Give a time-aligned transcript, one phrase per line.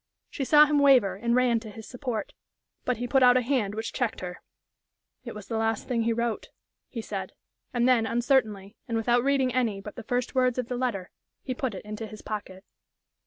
[0.31, 2.33] She saw him waver, and ran to his support.
[2.85, 4.41] But he put out a hand which checked her.
[5.25, 6.49] "It was the last thing he wrote,"
[6.89, 7.33] he said;
[7.71, 11.11] and then, uncertainly, and without reading any but the first words of the letter,
[11.43, 12.63] he put it into his pocket.